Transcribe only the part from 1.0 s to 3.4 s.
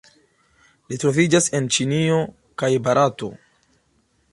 troviĝas en Ĉinio kaj Barato.